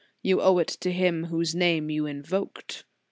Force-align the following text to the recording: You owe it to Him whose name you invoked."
You 0.23 0.41
owe 0.41 0.57
it 0.57 0.69
to 0.79 0.91
Him 0.91 1.25
whose 1.25 1.53
name 1.53 1.91
you 1.91 2.07
invoked." 2.07 2.85